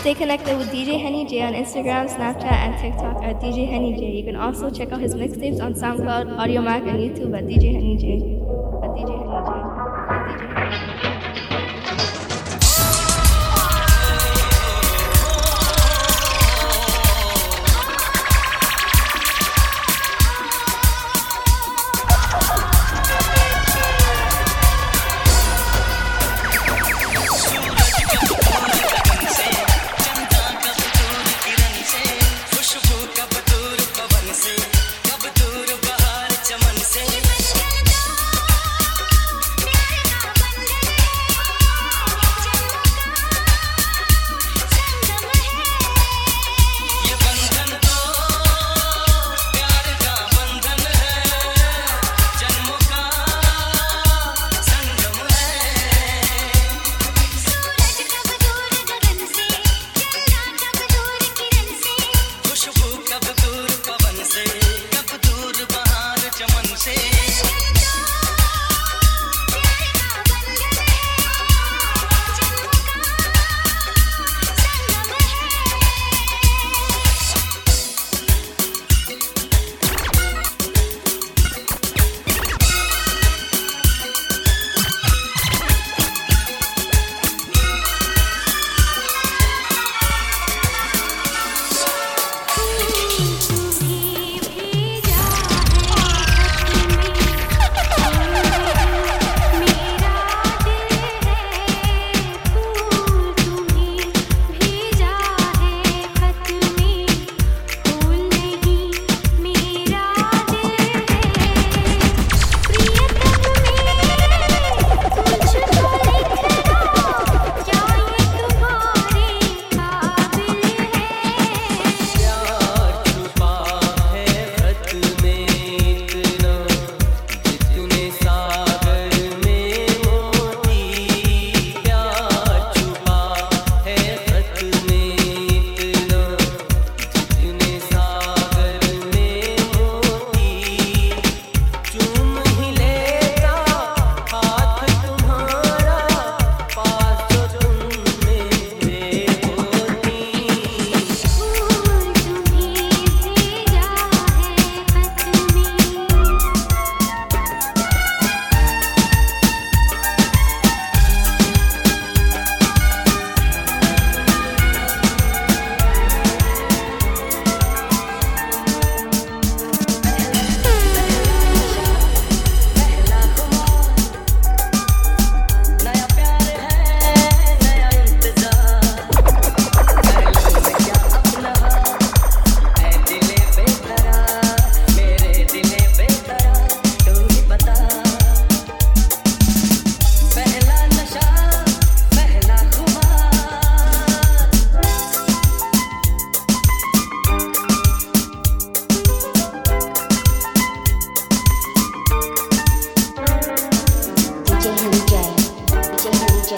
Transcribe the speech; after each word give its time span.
Stay 0.00 0.14
connected 0.14 0.56
with 0.56 0.70
DJ 0.70 0.98
Henny 0.98 1.26
J 1.26 1.42
on 1.42 1.52
Instagram, 1.52 2.08
Snapchat, 2.08 2.44
and 2.44 2.74
TikTok 2.80 3.22
at 3.22 3.38
DJ 3.38 3.68
Henny 3.68 3.92
J. 3.92 4.06
You 4.12 4.24
can 4.24 4.34
also 4.34 4.70
check 4.70 4.92
out 4.92 5.00
his 5.00 5.14
mixtapes 5.14 5.60
on 5.60 5.74
SoundCloud, 5.74 6.38
Audiomack, 6.38 6.88
and 6.88 6.98
YouTube 6.98 7.36
at 7.36 7.44
DJ 7.44 7.74
Henny 7.74 7.98
J. 7.98 8.14
At 8.82 8.96
DJ 8.96 9.12
Henny 9.18 9.74
J. 9.76 9.79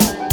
Yeah. 0.02 0.31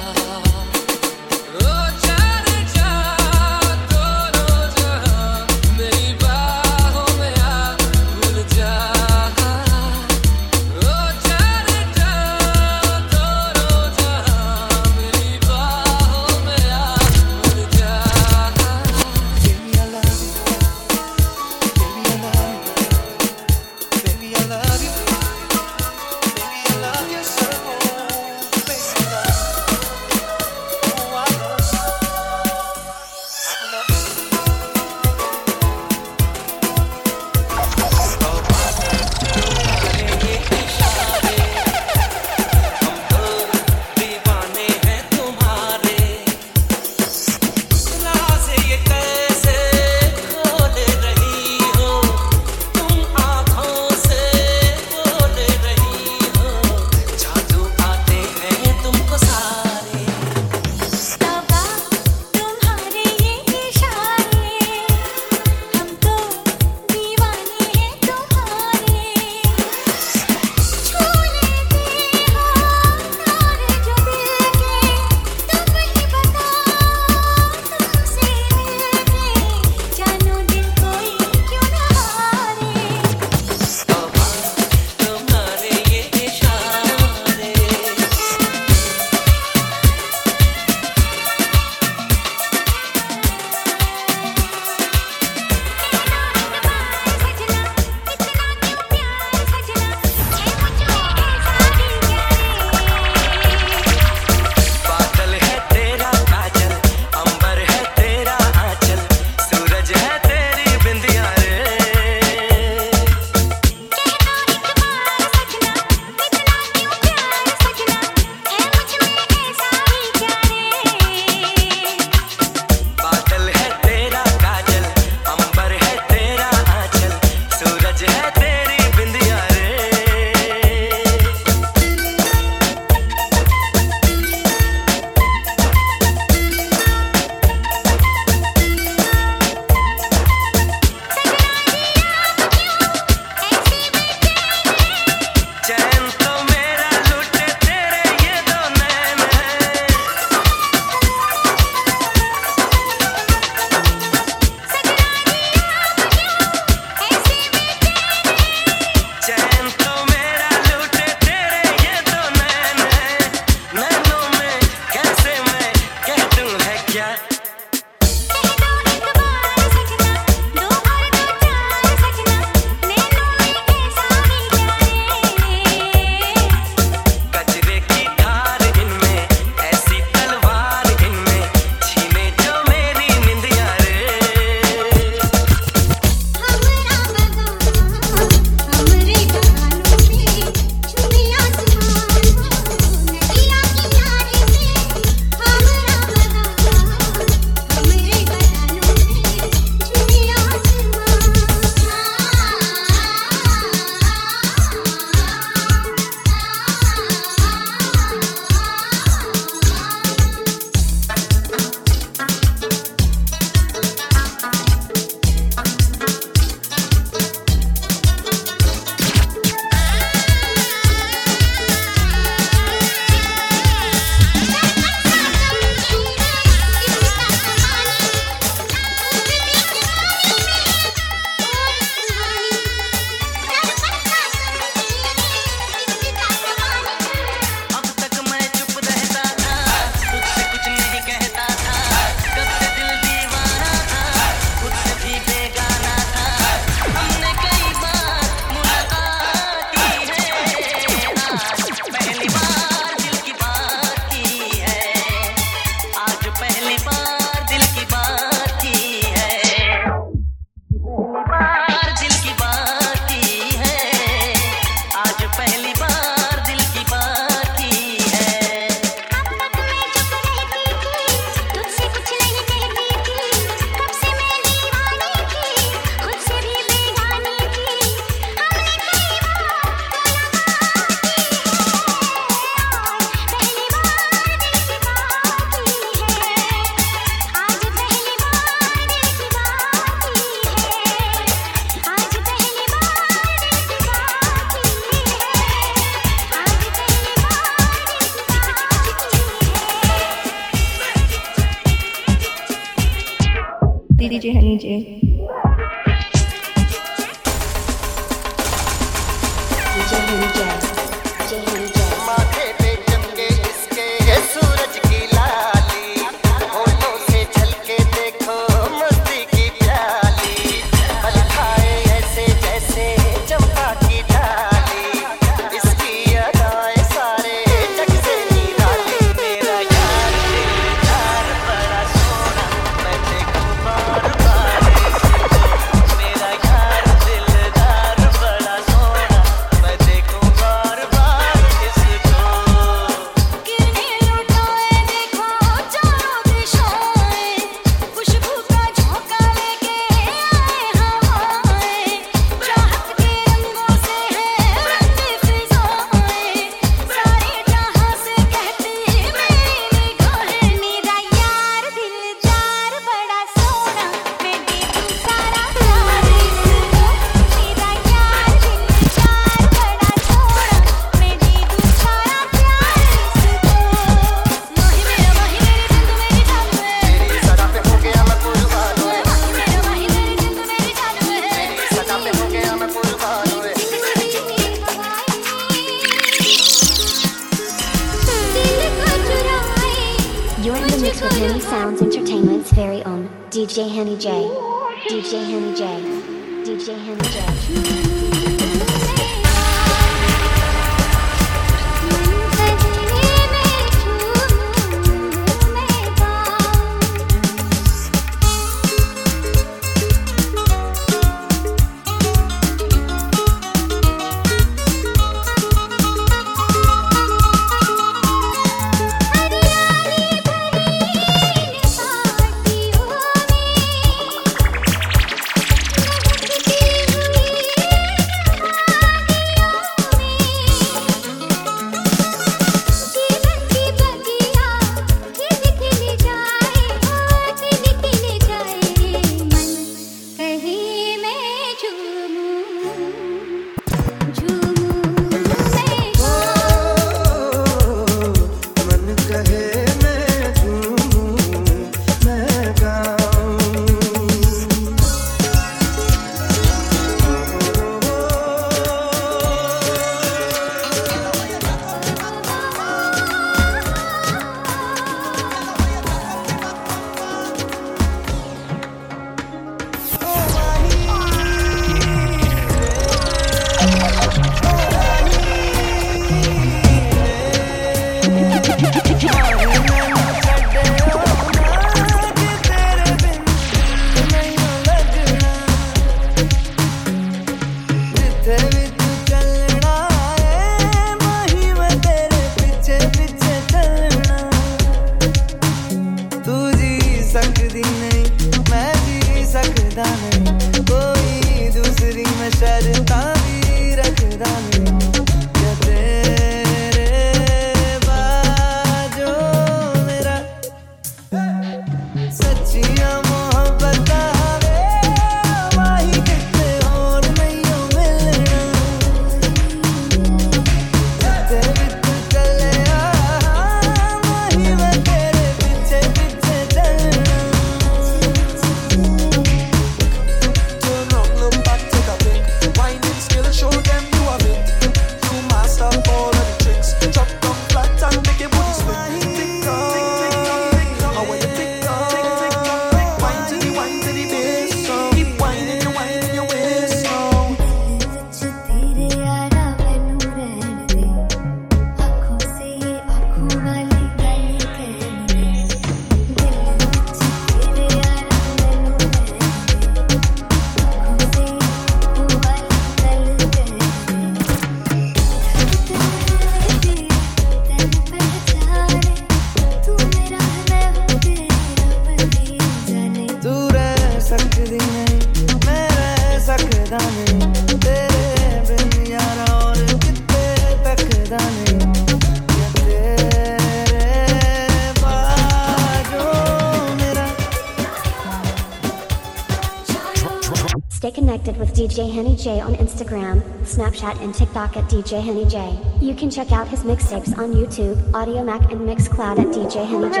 DJ 591.78 591.92
Henny 591.92 592.16
J 592.16 592.40
on 592.40 592.56
Instagram, 592.56 593.22
Snapchat 593.42 594.02
and 594.02 594.12
TikTok 594.12 594.56
at 594.56 594.64
DJ 594.64 595.00
Henny 595.00 595.24
J. 595.26 595.56
You 595.80 595.94
can 595.94 596.10
check 596.10 596.32
out 596.32 596.48
his 596.48 596.64
mixtapes 596.64 597.16
on 597.16 597.32
YouTube, 597.32 597.76
Audiomack 597.92 598.50
and 598.50 598.62
Mixcloud 598.62 599.20
at 599.20 599.28
DJ 599.28 599.64
Henny 599.64 599.88
J. 599.88 600.00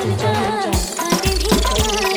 DJ 0.00 0.34
Henny 0.34 0.62
J. 0.62 0.70
DJ 1.28 1.84
Henny 1.84 2.14
J. 2.14 2.15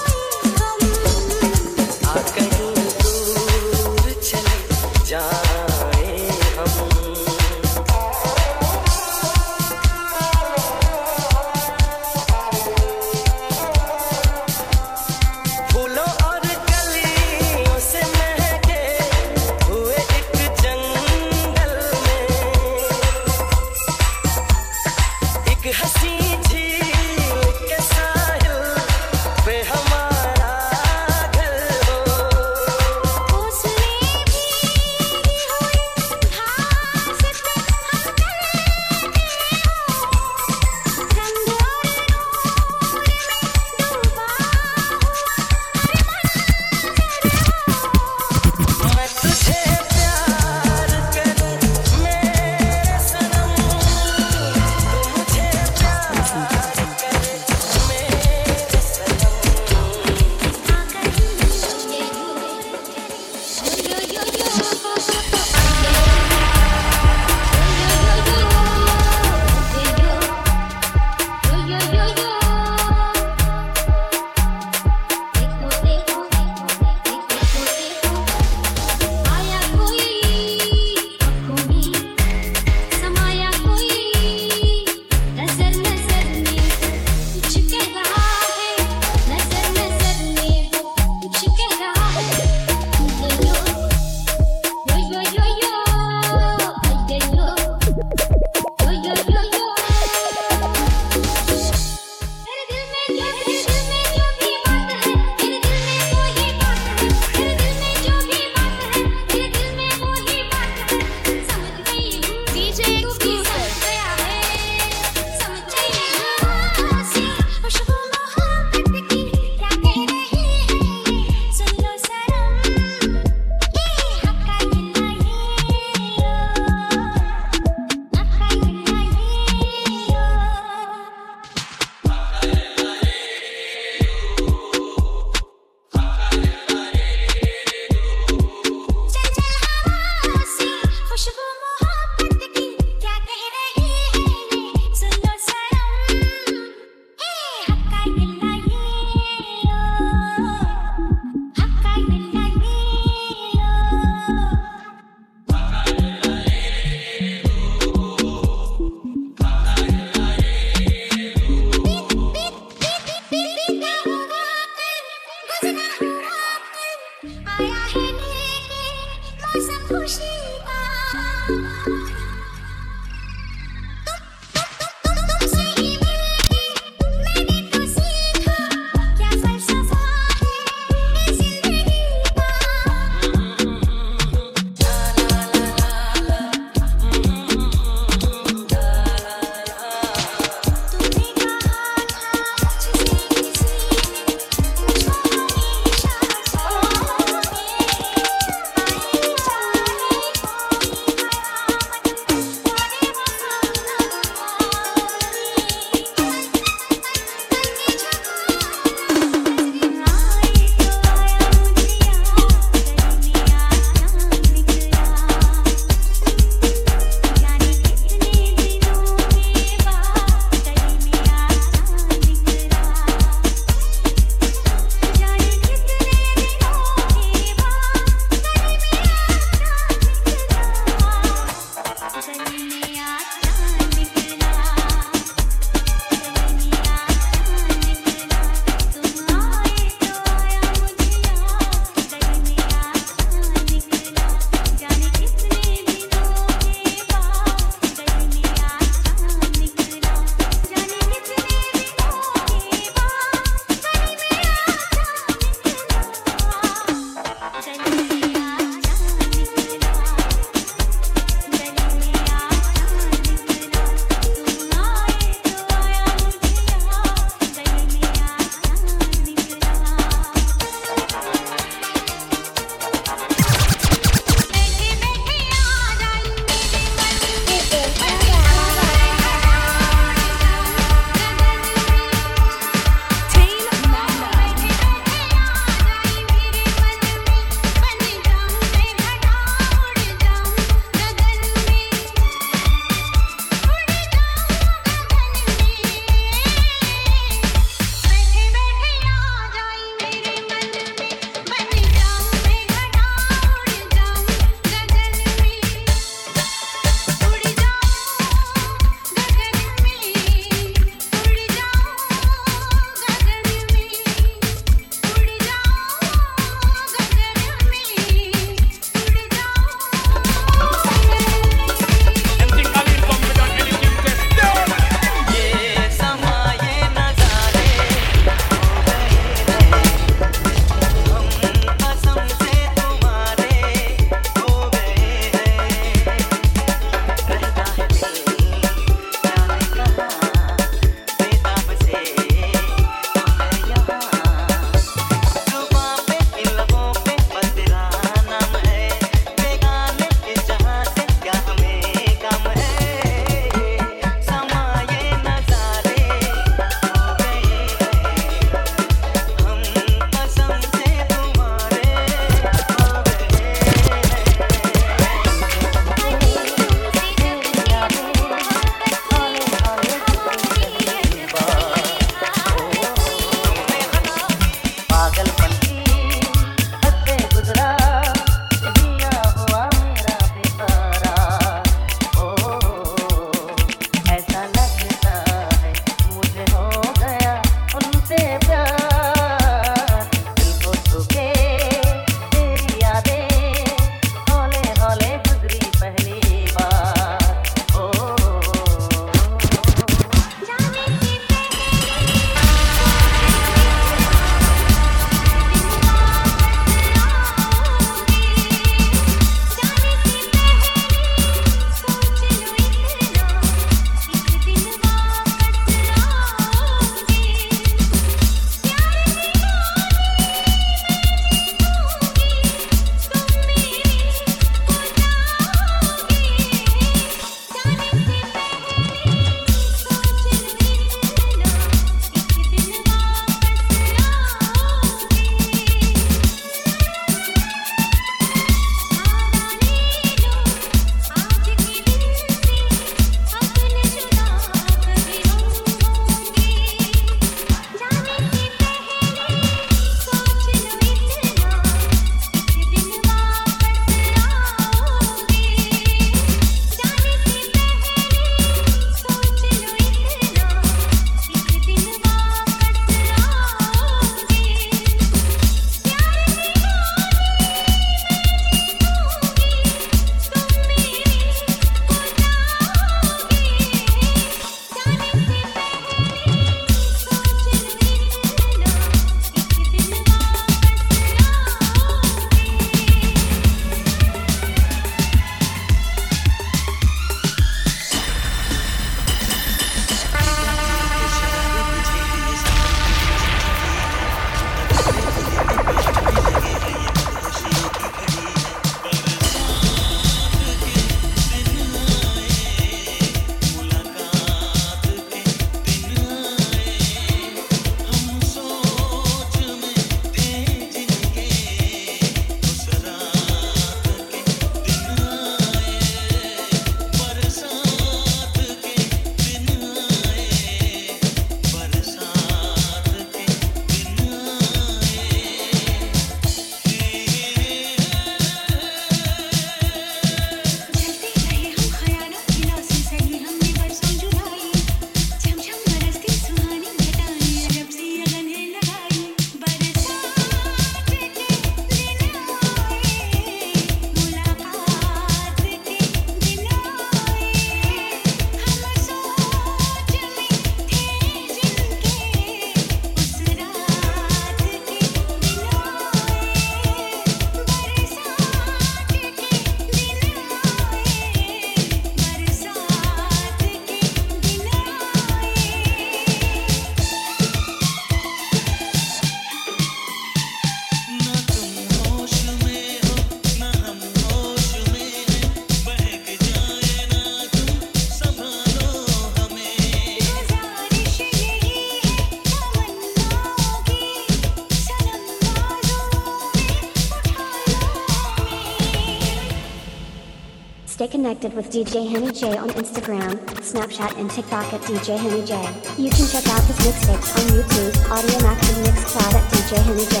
connected 591.04 591.34
with 591.34 591.50
DJ 591.50 591.86
Henny 591.86 592.10
J 592.12 592.34
on 592.38 592.48
Instagram, 592.52 593.12
Snapchat, 593.44 593.98
and 593.98 594.10
TikTok 594.10 594.50
at 594.54 594.60
DJ 594.62 594.96
Henny 594.96 595.22
J. 595.22 595.36
You 595.76 595.90
can 595.90 596.06
check 596.08 596.26
out 596.28 596.42
his 596.44 596.56
mixtapes 596.60 597.14
on 597.20 597.28
YouTube, 597.28 597.72
Audiomack, 597.92 598.40
and 598.48 598.66
Mixcloud 598.66 599.12
at 599.12 599.30
DJ 599.30 599.58
Henny 599.66 599.84
J. 599.84 600.00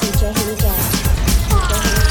DJ 0.00 0.32
Henny 0.32 0.56
J. 0.56 0.66
DJ 1.50 1.76
Henny 1.76 1.98
J. 1.98 2.03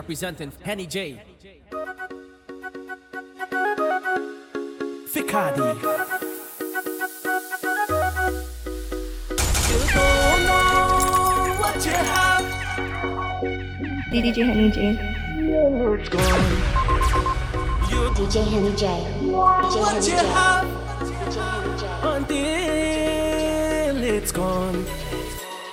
representing 0.00 0.50
Henny 0.62 0.86
J. 0.86 1.20
Vikati. 5.12 5.66
You 9.68 9.78
don't 9.92 10.40
know 10.46 10.64
what 11.60 11.84
you 11.84 11.96
have. 12.12 12.44
DJ 14.10 14.38
Henny 14.48 14.70
J. 14.70 14.78
DJ 18.16 18.36
Henny 18.52 18.72
J. 18.74 18.84
DJ 19.20 19.32
What 19.32 19.74
Henny 19.74 20.06
you 20.06 20.12
J. 20.12 20.18
have 20.38 20.66
DJ 21.00 21.10
Henny 21.52 21.72
J. 21.80 21.82
until 22.16 23.96
it's 24.14 24.32
gone. 24.32 24.80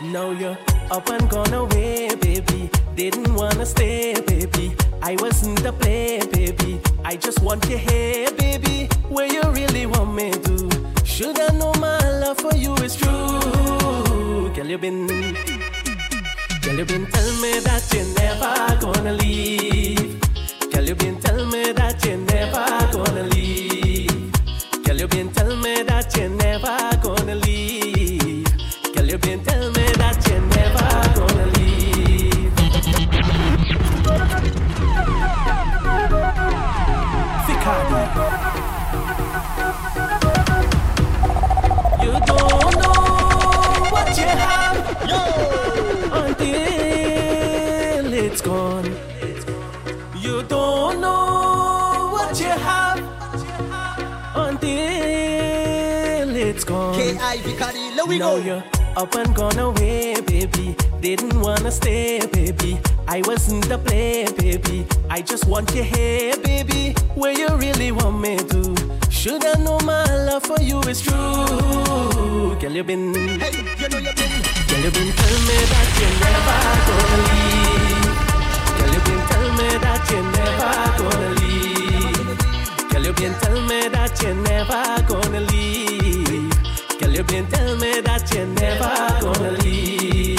Now 0.01 0.31
you're 0.31 0.57
up 0.91 1.09
and 1.09 1.29
gone 1.29 1.53
away, 1.53 2.13
baby. 2.15 2.46
Didn't 2.97 3.35
wanna 3.35 3.63
stay, 3.63 4.15
baby. 4.25 4.75
I 5.03 5.15
wasn't 5.19 5.61
the 5.61 5.71
play, 5.71 6.19
baby. 6.33 6.81
I 7.05 7.15
just 7.15 7.43
want 7.43 7.69
you 7.69 7.77
here, 7.77 8.31
baby. 8.31 8.89
Where 9.07 9.31
you 9.31 9.43
really 9.51 9.85
want 9.85 10.15
me 10.15 10.31
to? 10.31 10.67
Should 11.05 11.39
I 11.39 11.53
know 11.59 11.71
my 11.73 11.99
love 12.21 12.39
for 12.39 12.55
you 12.55 12.73
is 12.77 12.95
true? 12.95 14.49
Girl, 14.51 14.65
you 14.65 14.79
been, 14.79 15.05
girl, 16.63 16.77
you 16.79 16.85
been 16.85 17.05
tell 17.05 17.31
me 17.39 17.59
that 17.59 17.83
you're 17.93 18.09
never 18.17 18.55
gonna 18.81 19.13
leave. 19.13 20.19
Girl, 20.71 20.83
you 20.83 20.95
been 20.95 21.19
tell 21.19 21.45
me 21.45 21.73
that 21.73 22.03
you're 22.03 22.17
never 22.17 22.65
gonna 22.91 23.23
leave. 23.29 24.31
Girl, 24.83 24.97
you 24.97 25.07
been 25.07 25.31
tell 25.33 25.55
me 25.55 25.83
that 25.83 26.17
you're 26.17 26.29
never 26.29 26.77
gonna 27.03 27.35
leave. 27.35 28.47
Girl, 28.95 29.05
you 29.05 29.19
been 29.19 29.43
tell 29.43 29.71
me 29.73 29.76
we 58.07 58.19
Now 58.19 58.35
go. 58.37 58.43
you're 58.43 58.63
up 58.95 59.13
and 59.15 59.35
gone 59.35 59.59
away, 59.59 60.19
baby. 60.21 60.75
Didn't 61.01 61.39
wanna 61.41 61.71
stay, 61.71 62.25
baby. 62.31 62.79
I 63.07 63.21
wasn't 63.25 63.67
the 63.69 63.77
play, 63.77 64.25
baby. 64.37 64.85
I 65.09 65.21
just 65.21 65.45
want 65.45 65.73
you 65.75 65.83
here, 65.83 66.35
baby. 66.37 66.93
Where 67.15 67.31
you 67.31 67.47
really 67.57 67.91
want 67.91 68.19
me 68.19 68.37
to? 68.37 68.75
Should 69.09 69.45
I 69.45 69.53
know 69.63 69.79
my 69.79 70.03
love 70.25 70.43
for 70.43 70.59
you 70.61 70.79
is 70.81 71.01
true? 71.01 72.55
Girl, 72.59 72.71
you 72.71 72.83
been, 72.83 73.13
Hey, 73.13 73.51
you 73.81 73.87
know 73.89 73.97
you 73.97 74.13
been. 74.13 74.33
girl, 74.69 74.81
you 74.85 74.91
been 74.91 75.11
tell 75.19 75.37
me 75.47 75.57
that 75.71 75.89
you're 75.99 76.15
never 76.25 76.59
gonna 76.87 77.19
leave. 77.27 78.17
Girl, 78.77 78.91
you 78.93 79.01
been 79.07 79.21
tell 79.29 79.47
me 79.59 79.69
that 79.85 80.01
you're 80.11 80.27
never 80.37 80.73
gonna 80.99 81.29
leave. 81.41 82.89
Girl, 82.91 83.03
you 83.05 83.13
been 83.13 83.33
tell 83.41 83.61
me 83.69 83.79
that 83.89 84.21
you're 84.21 84.35
never 84.35 84.83
gonna 85.07 85.39
leave. 85.51 85.86
You 87.17 87.23
been 87.23 87.47
tell 87.47 87.75
me 87.77 87.99
that 88.01 88.31
you're 88.31 88.45
never 88.45 88.93
gonna 89.19 89.49
leave. 89.63 90.37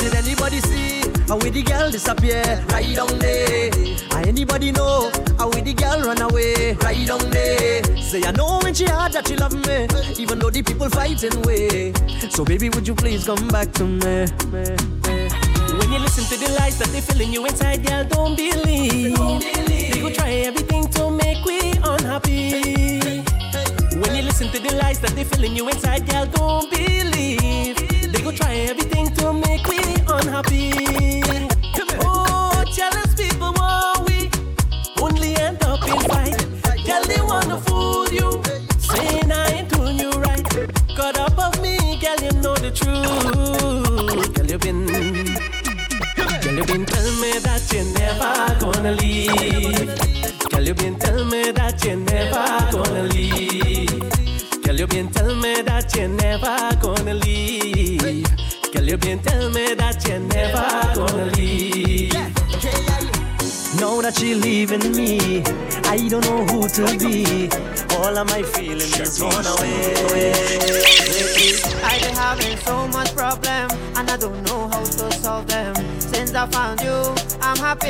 Did 0.00 0.14
anybody 0.14 0.58
see 0.60 1.02
how 1.28 1.36
we 1.36 1.50
the 1.50 1.62
girl 1.62 1.90
disappear 1.90 2.42
right 2.70 2.96
down 2.96 3.18
there? 3.18 3.70
Anybody 4.26 4.72
know 4.72 5.12
how 5.36 5.50
we 5.50 5.60
the 5.60 5.74
girl 5.74 6.00
run 6.00 6.22
away 6.22 6.72
right 6.80 7.06
down 7.06 7.28
there? 7.28 7.84
Say 7.98 8.24
I 8.24 8.30
know 8.30 8.58
when 8.62 8.72
she 8.72 8.84
had 8.84 9.12
that 9.12 9.28
she 9.28 9.36
love 9.36 9.52
me, 9.52 9.86
even 10.18 10.38
though 10.38 10.48
the 10.48 10.62
people 10.62 10.88
fighting 10.88 11.42
way. 11.42 11.92
So 12.30 12.42
baby, 12.42 12.70
would 12.70 12.88
you 12.88 12.94
please 12.94 13.26
come 13.26 13.48
back 13.48 13.70
to 13.72 13.84
me? 13.84 14.32
When 14.48 15.92
you 15.92 15.98
listen 15.98 16.24
to 16.24 16.42
the 16.42 16.56
lies 16.58 16.78
that 16.78 16.88
they 16.88 17.02
filling 17.02 17.34
you 17.34 17.44
inside, 17.44 17.86
girl, 17.86 18.02
don't 18.04 18.34
believe. 18.34 19.18
They 19.92 20.00
go 20.00 20.10
try 20.10 20.48
everything 20.48 20.88
to 20.96 21.10
make 21.10 21.44
we 21.44 21.72
unhappy. 21.84 23.22
When 23.94 24.14
you 24.14 24.22
listen 24.22 24.48
to 24.48 24.58
the 24.58 24.74
lies 24.76 25.00
that 25.00 25.10
they 25.14 25.24
filling 25.24 25.54
you 25.54 25.68
inside, 25.68 26.08
girl, 26.08 26.24
don't 26.26 26.70
believe. 26.70 27.76
They 28.12 28.22
go 28.22 28.32
try 28.32 28.54
everything 28.70 29.12
to 29.16 29.32
make 29.32 29.66
we 29.66 29.78
unhappy. 30.08 31.22
Oh, 32.00 32.64
jealous 32.72 33.14
people 33.14 33.52
want 33.52 34.08
we 34.08 34.30
only 35.00 35.36
end 35.36 35.62
up 35.62 35.82
in 35.86 36.00
fight. 36.08 36.38
Girl, 36.86 37.04
they 37.04 37.20
wanna 37.20 37.58
fool 37.60 38.08
you, 38.08 38.42
saying 38.78 39.30
I 39.30 39.58
ain't 39.58 39.68
doing 39.68 39.98
you 39.98 40.10
right. 40.10 40.46
Up 40.98 41.38
of 41.38 41.60
me, 41.62 41.76
girl, 42.00 42.16
you 42.22 42.32
know 42.40 42.54
the 42.56 42.70
truth. 42.70 44.34
Girl, 44.34 44.46
you 44.46 44.58
been. 44.58 44.86
Girl, 46.42 46.54
you 46.54 46.64
been 46.64 46.86
tell 46.86 47.10
me 47.20 47.38
that 47.40 47.62
you're 47.70 47.84
never 47.92 48.58
gonna 48.58 48.92
leave. 48.92 50.41
Girl, 50.62 50.68
you 50.68 50.74
been 50.74 50.94
tell 50.96 51.24
me 51.24 51.50
that 51.50 51.84
you're 51.84 51.96
never 51.96 52.70
gonna 52.70 53.02
leave. 53.02 54.62
Girl, 54.62 54.76
you 54.76 54.86
been 54.86 55.08
tell 55.08 55.34
me 55.34 55.60
that 55.62 55.92
you're 55.96 56.06
never 56.06 56.76
gonna 56.80 57.14
leave. 57.14 58.00
Girl, 58.72 58.84
you 58.84 58.96
been 58.96 59.18
tell 59.18 59.50
me 59.50 59.74
that 59.74 60.06
you're 60.06 60.20
never 60.20 60.94
gonna 60.94 61.24
leave. 61.34 62.12
Now 63.80 64.00
that 64.02 64.22
you're 64.22 64.38
leaving 64.38 64.92
me, 64.92 65.42
I 65.90 66.06
don't 66.08 66.24
know 66.26 66.44
who 66.46 66.68
to 66.68 66.96
be. 66.96 67.50
All 67.96 68.16
of 68.16 68.28
my 68.28 68.44
feelings 68.44 68.96
just 68.96 69.18
gone 69.18 69.44
away. 69.44 70.30
I've 71.82 72.02
been 72.02 72.14
having 72.14 72.56
so 72.58 72.86
much 72.86 73.12
problem 73.16 73.68
and 73.96 74.08
I 74.08 74.16
don't 74.16 74.40
know 74.44 74.68
how 74.68 74.84
to 74.84 75.12
solve 75.14 75.48
them. 75.48 75.74
Since 75.98 76.34
I 76.34 76.46
found 76.46 76.82
you, 76.82 77.16
I'm 77.40 77.56
happy 77.56 77.88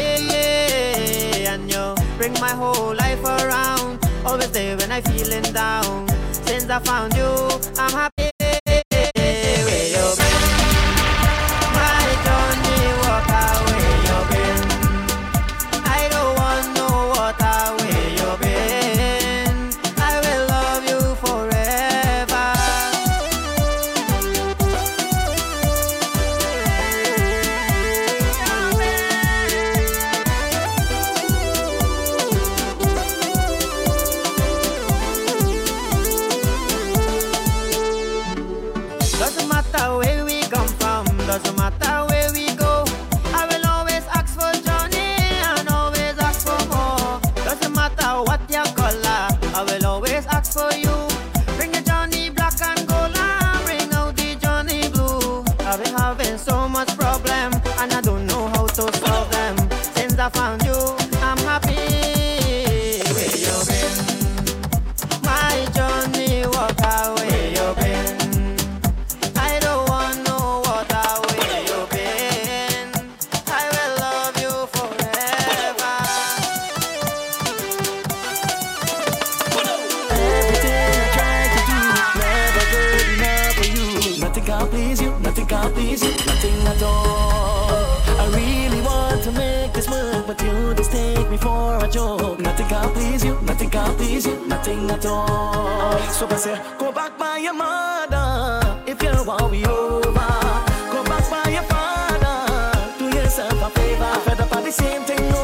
and 1.44 1.70
you 1.70 2.01
bring 2.16 2.32
my 2.34 2.50
whole 2.50 2.94
life 2.94 3.22
around. 3.24 3.98
Always 4.24 4.50
there 4.52 4.76
when 4.76 4.92
I'm 4.92 5.02
feeling 5.02 5.52
down. 5.52 6.08
Since 6.32 6.68
I 6.70 6.78
found 6.80 7.14
you, 7.14 7.30
I'm 7.78 7.90
happy. 7.90 8.11
So 95.02 96.28
I 96.30 96.36
say, 96.36 96.62
go 96.78 96.92
back 96.92 97.18
by 97.18 97.38
your 97.38 97.54
mother 97.54 98.84
if 98.86 99.02
you 99.02 99.10
want 99.26 99.50
we 99.50 99.64
over. 99.64 100.12
Go 100.12 101.02
back 101.04 101.28
by 101.28 101.50
your 101.50 101.64
father, 101.64 102.98
do 103.00 103.06
yourself 103.06 103.52
a 103.52 103.70
favor. 103.70 104.20
Fed 104.24 104.40
up 104.40 104.56
of 104.56 104.64
the 104.64 104.70
same 104.70 105.02
thing 105.02 105.41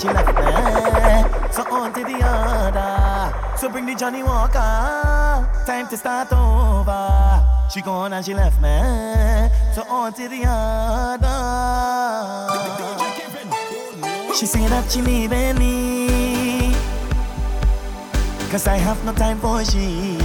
She 0.00 0.08
left 0.08 0.32
me, 0.34 1.52
so 1.52 1.62
on 1.70 1.92
to 1.92 2.00
the 2.00 2.18
other. 2.24 3.58
So 3.58 3.68
bring 3.68 3.84
the 3.84 3.94
Johnnie 3.94 4.22
Walker, 4.22 5.46
time 5.66 5.88
to 5.88 5.96
start 5.98 6.32
over. 6.32 7.44
She 7.68 7.82
gone 7.82 8.14
and 8.14 8.24
she 8.24 8.32
left 8.32 8.62
me, 8.62 9.50
so 9.74 9.82
on 9.90 10.14
to 10.14 10.26
the 10.26 10.44
other. 10.48 11.28
She 14.34 14.46
say 14.46 14.66
that 14.68 14.90
she 14.90 15.02
leaving 15.02 15.58
me, 15.58 16.72
cause 18.50 18.66
I 18.66 18.76
have 18.76 19.04
no 19.04 19.12
time 19.12 19.38
for 19.38 19.62
she. 19.66 20.16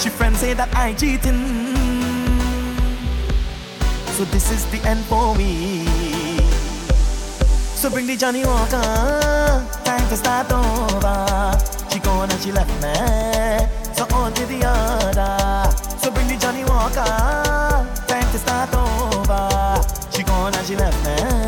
She 0.00 0.08
friends 0.08 0.38
say 0.38 0.54
that 0.54 0.74
I 0.74 0.94
cheating. 0.94 1.74
So 4.16 4.24
this 4.24 4.50
is 4.50 4.64
the 4.70 4.80
end 4.88 5.04
for 5.04 5.34
me. 5.36 6.03
So 7.84 7.90
bring 7.90 8.06
the 8.06 8.16
Johnnie 8.16 8.46
Walker, 8.46 8.80
time 9.84 10.08
to 10.08 10.16
start 10.16 10.50
over. 10.50 11.52
She 11.92 11.98
gone 11.98 12.30
and 12.30 12.40
she 12.40 12.50
left 12.50 12.72
me, 12.80 12.94
so 13.92 14.06
on 14.16 14.32
to 14.32 14.46
the 14.46 14.64
other. 14.64 15.70
So 15.98 16.10
bring 16.10 16.26
the 16.26 16.38
Johnnie 16.38 16.64
Walker, 16.64 17.04
time 18.06 18.26
to 18.32 18.38
start 18.38 18.72
over. 18.72 19.82
She 20.16 20.22
gone 20.22 20.54
and 20.54 20.66
she 20.66 20.76
left 20.76 20.96
me, 21.04 21.43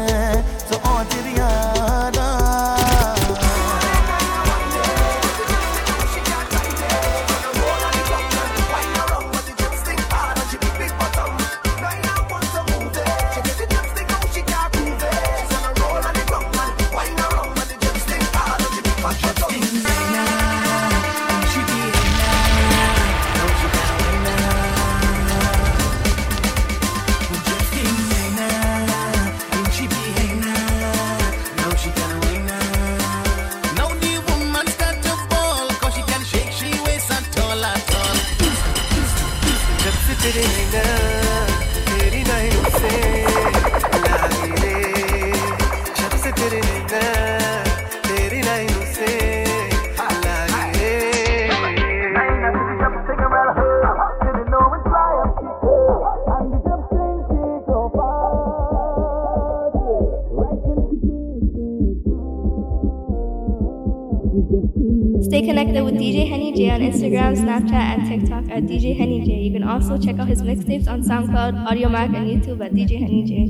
check 70.06 70.20
out 70.20 70.28
his 70.28 70.40
mixtapes 70.40 70.86
on 70.86 71.02
SoundCloud, 71.02 71.66
Audio 71.66 71.88
Mac, 71.88 72.10
and 72.14 72.30
YouTube 72.30 72.64
at 72.64 72.72
DJ 72.72 73.00
Henny 73.00 73.24
J. 73.26 73.42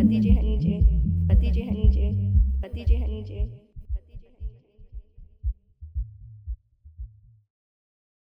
At 0.00 0.06
DJ 0.10 0.34
Henny 0.34 0.58
J. 0.58 0.82
At 1.30 1.38
DJ 1.38 1.64
Henny 1.68 1.88
J. 1.94 1.98
At 2.64 2.74
DJ 2.74 2.98
Henny 2.98 3.22
J. 3.22 3.48